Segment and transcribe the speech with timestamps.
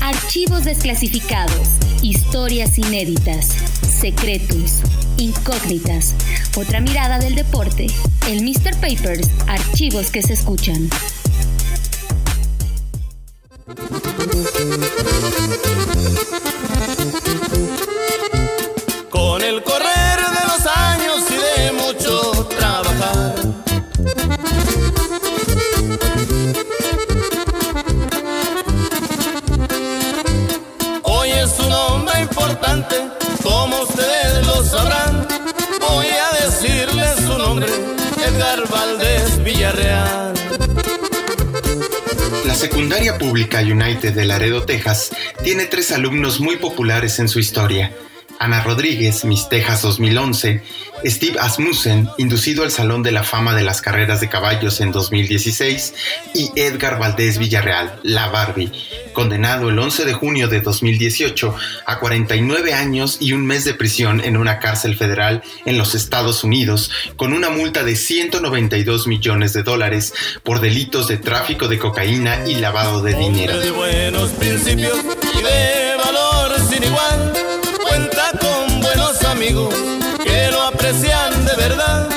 [0.00, 1.68] Archivos desclasificados,
[2.02, 4.80] historias inéditas, secretos,
[5.16, 6.14] incógnitas,
[6.56, 7.86] otra mirada del deporte,
[8.28, 8.74] el Mr.
[8.80, 10.90] Papers, archivos que se escuchan.
[42.90, 45.12] Secundaria pública United de Laredo, Texas,
[45.44, 47.92] tiene tres alumnos muy populares en su historia.
[48.40, 50.62] Ana Rodríguez, Miss Texas 2011,
[51.04, 55.94] Steve Asmussen, inducido al Salón de la Fama de las Carreras de Caballos en 2016,
[56.32, 58.72] y Edgar Valdés Villarreal, la Barbie,
[59.12, 64.22] condenado el 11 de junio de 2018 a 49 años y un mes de prisión
[64.22, 69.62] en una cárcel federal en los Estados Unidos, con una multa de 192 millones de
[69.62, 73.52] dólares por delitos de tráfico de cocaína y lavado de dinero.
[77.90, 79.74] Cuenta con buenos amigos
[80.22, 82.08] que lo aprecian de verdad.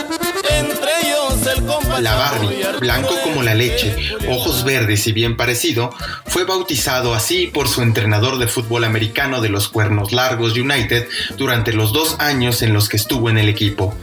[0.48, 3.96] Entre ellos el compa La Barbie, blanco como la leche,
[4.30, 5.92] ojos verdes y bien parecido,
[6.28, 11.08] fue bautizado así por su entrenador de fútbol americano de los Cuernos Largos United
[11.38, 13.98] durante los dos años en los que estuvo en el equipo.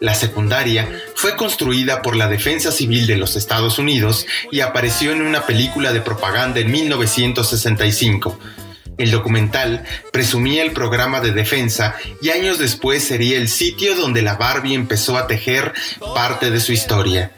[0.00, 5.22] La secundaria fue construida por la Defensa Civil de los Estados Unidos y apareció en
[5.22, 8.36] una película de propaganda en 1965.
[8.98, 14.36] El documental presumía el programa de defensa y años después sería el sitio donde la
[14.36, 15.74] Barbie empezó a tejer
[16.14, 17.32] parte de su historia.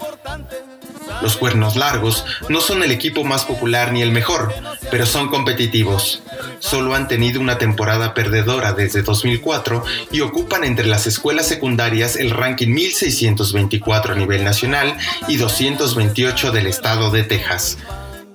[1.21, 4.55] Los Cuernos Largos no son el equipo más popular ni el mejor,
[4.91, 6.23] pero son competitivos.
[6.61, 12.31] Solo han tenido una temporada perdedora desde 2004 y ocupan entre las escuelas secundarias el
[12.31, 14.97] ranking 1624 a nivel nacional
[15.27, 17.79] y 228 del estado de Texas.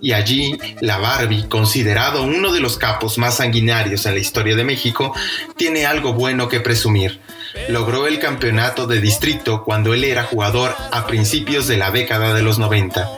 [0.03, 4.65] Y allí, la Barbie, considerado uno de los capos más sanguinarios en la historia de
[4.65, 5.15] México,
[5.55, 7.21] tiene algo bueno que presumir.
[7.69, 12.41] Logró el campeonato de distrito cuando él era jugador a principios de la década de
[12.41, 13.09] los 90.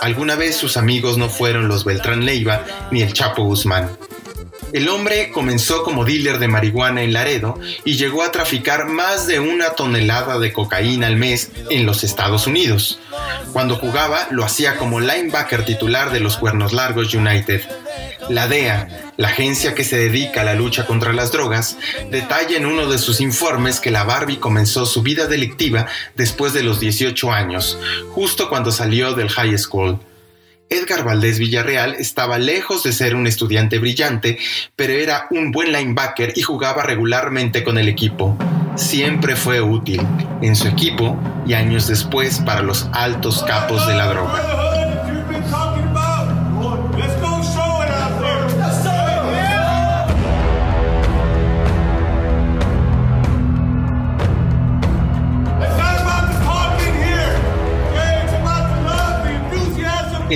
[0.00, 3.96] Alguna vez sus amigos no fueron los Beltrán Leiva ni el Chapo Guzmán.
[4.72, 9.38] El hombre comenzó como dealer de marihuana en Laredo y llegó a traficar más de
[9.38, 12.98] una tonelada de cocaína al mes en los Estados Unidos.
[13.52, 17.62] Cuando jugaba lo hacía como linebacker titular de los Cuernos Largos United.
[18.30, 21.76] La DEA, la agencia que se dedica a la lucha contra las drogas,
[22.10, 26.62] detalla en uno de sus informes que la Barbie comenzó su vida delictiva después de
[26.62, 27.76] los 18 años,
[28.10, 29.98] justo cuando salió del high school.
[30.72, 34.38] Edgar Valdés Villarreal estaba lejos de ser un estudiante brillante,
[34.74, 38.38] pero era un buen linebacker y jugaba regularmente con el equipo.
[38.74, 40.00] Siempre fue útil
[40.40, 44.71] en su equipo y años después para los altos capos de la droga.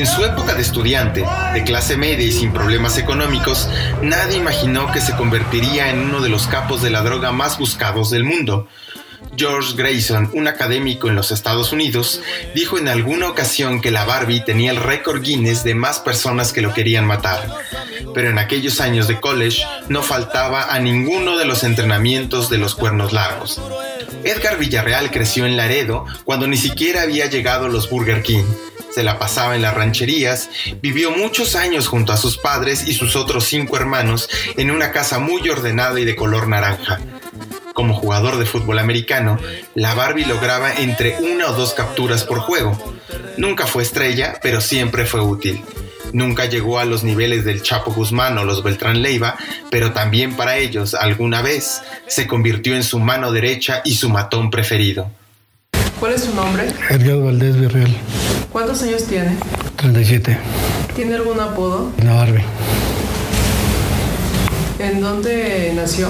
[0.06, 3.68] En su época de estudiante, de clase media y sin problemas económicos,
[4.02, 8.10] nadie imaginó que se convertiría en uno de los capos de la droga más buscados
[8.10, 8.68] del mundo.
[9.36, 12.22] George Grayson, un académico en los Estados Unidos,
[12.54, 16.62] dijo en alguna ocasión que la Barbie tenía el récord Guinness de más personas que
[16.62, 17.44] lo querían matar.
[18.14, 22.76] Pero en aquellos años de college no faltaba a ninguno de los entrenamientos de los
[22.76, 23.60] cuernos largos.
[24.22, 28.44] Edgar Villarreal creció en Laredo cuando ni siquiera había llegado los Burger King
[28.96, 30.48] se la pasaba en las rancherías,
[30.80, 34.26] vivió muchos años junto a sus padres y sus otros cinco hermanos
[34.56, 36.98] en una casa muy ordenada y de color naranja.
[37.74, 39.38] Como jugador de fútbol americano,
[39.74, 42.96] la Barbie lograba entre una o dos capturas por juego.
[43.36, 45.62] Nunca fue estrella, pero siempre fue útil.
[46.14, 49.36] Nunca llegó a los niveles del Chapo Guzmán o los Beltrán Leiva,
[49.70, 54.50] pero también para ellos, alguna vez, se convirtió en su mano derecha y su matón
[54.50, 55.10] preferido.
[56.00, 56.68] ¿Cuál es su nombre?
[56.88, 57.94] Edgar Valdés Virreal,
[58.52, 59.36] ¿Cuántos años tiene?
[59.76, 60.38] 37.
[60.94, 61.90] ¿Tiene algún apodo?
[62.02, 62.42] La Barbie,
[64.78, 66.08] ¿En dónde nació?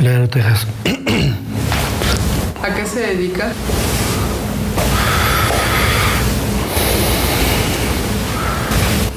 [0.00, 0.66] Laredo, Texas.
[2.62, 3.52] ¿A qué se dedica?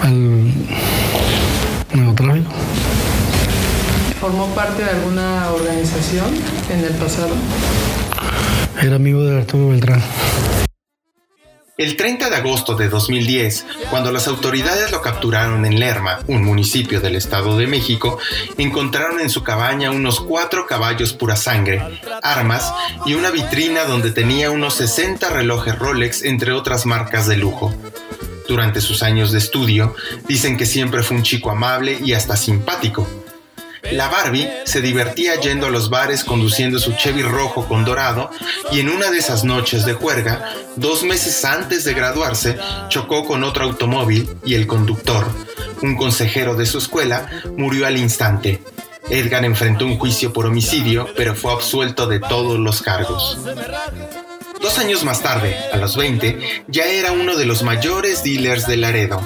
[0.02, 0.52] Al
[1.94, 2.52] narcotráfico.
[4.20, 6.28] ¿Formó parte de alguna organización
[6.72, 7.30] en el pasado?
[8.82, 10.02] Era amigo de Arturo Beltrán.
[11.80, 17.00] El 30 de agosto de 2010, cuando las autoridades lo capturaron en Lerma, un municipio
[17.00, 18.20] del Estado de México,
[18.58, 21.82] encontraron en su cabaña unos cuatro caballos pura sangre,
[22.22, 22.74] armas
[23.06, 27.74] y una vitrina donde tenía unos 60 relojes Rolex entre otras marcas de lujo.
[28.46, 29.96] Durante sus años de estudio,
[30.28, 33.08] dicen que siempre fue un chico amable y hasta simpático.
[33.92, 38.30] La Barbie se divertía yendo a los bares conduciendo su Chevy rojo con dorado
[38.72, 42.58] y en una de esas noches de juerga, dos meses antes de graduarse,
[42.90, 45.28] chocó con otro automóvil y el conductor,
[45.82, 48.62] un consejero de su escuela, murió al instante.
[49.10, 53.40] Edgar enfrentó un juicio por homicidio, pero fue absuelto de todos los cargos.
[54.62, 58.78] Dos años más tarde, a los 20, ya era uno de los mayores dealers de
[58.78, 59.22] Laredo.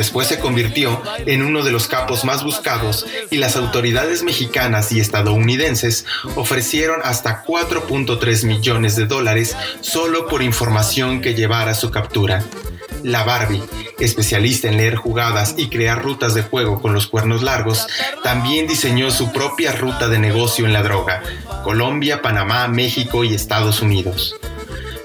[0.00, 4.98] Después se convirtió en uno de los capos más buscados y las autoridades mexicanas y
[4.98, 6.06] estadounidenses
[6.36, 12.42] ofrecieron hasta 4.3 millones de dólares solo por información que llevara su captura.
[13.02, 13.62] La Barbie,
[13.98, 17.86] especialista en leer jugadas y crear rutas de juego con los cuernos largos,
[18.24, 21.22] también diseñó su propia ruta de negocio en la droga,
[21.62, 24.34] Colombia, Panamá, México y Estados Unidos.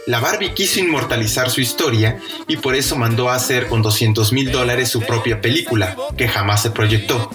[0.07, 4.52] La Barbie quiso inmortalizar su historia y por eso mandó a hacer con 200 mil
[4.52, 7.31] dólares su propia película, que jamás se proyectó.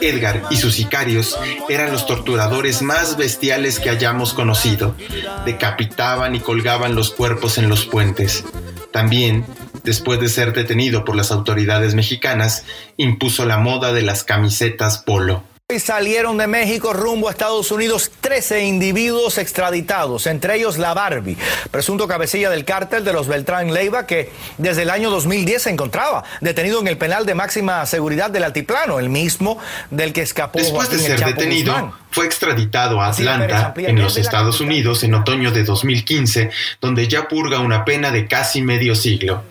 [0.00, 4.96] Edgar y sus sicarios eran los torturadores más bestiales que hayamos conocido.
[5.44, 8.44] Decapitaban y colgaban los cuerpos en los puentes.
[8.92, 9.46] También,
[9.84, 12.64] después de ser detenido por las autoridades mexicanas,
[12.96, 15.44] impuso la moda de las camisetas polo.
[15.70, 21.36] Hoy salieron de México rumbo a Estados Unidos 13 individuos extraditados, entre ellos la Barbie,
[21.70, 26.24] presunto cabecilla del cártel de los Beltrán Leiva, que desde el año 2010 se encontraba
[26.40, 29.60] detenido en el penal de máxima seguridad del Altiplano, el mismo
[29.92, 30.58] del que escapó.
[30.58, 35.62] Después de ser detenido, fue extraditado a Atlanta, en los Estados Unidos, en otoño de
[35.62, 36.50] 2015,
[36.80, 39.44] donde ya purga una pena de casi medio siglo.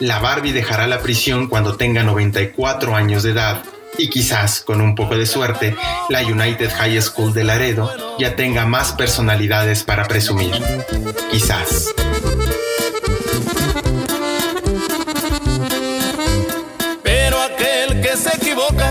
[0.00, 3.62] La Barbie dejará la prisión cuando tenga 94 años de edad
[3.98, 5.76] y quizás, con un poco de suerte,
[6.08, 10.54] la United High School de Laredo ya tenga más personalidades para presumir.
[11.30, 11.92] Quizás.
[17.02, 18.88] Pero aquel que se equivoca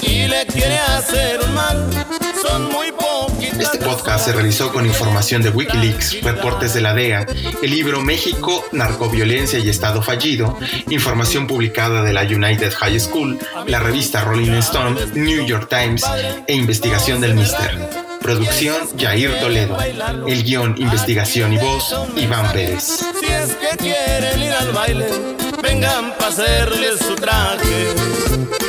[0.00, 2.25] y le quiere hacer un mal.
[3.58, 7.26] Este podcast se realizó con información de Wikileaks, reportes de la DEA,
[7.62, 10.58] el libro México, Narcoviolencia y Estado Fallido,
[10.90, 16.04] información publicada de la United High School, la revista Rolling Stone, New York Times
[16.46, 18.06] e investigación del Mister.
[18.20, 19.78] Producción Jair Toledo.
[20.26, 23.04] El guion, investigación y voz, Iván Pérez.
[23.20, 25.06] Si es que quieren ir al baile,
[25.62, 28.65] vengan para hacerles su traje.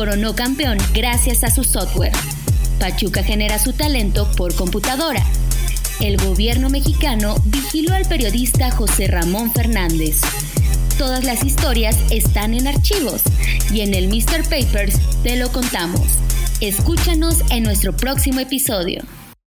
[0.00, 2.14] Coronó campeón gracias a su software.
[2.78, 5.22] Pachuca genera su talento por computadora.
[6.00, 10.22] El gobierno mexicano vigiló al periodista José Ramón Fernández.
[10.96, 13.20] Todas las historias están en archivos
[13.74, 14.44] y en el Mr.
[14.44, 16.00] Papers te lo contamos.
[16.62, 19.02] Escúchanos en nuestro próximo episodio.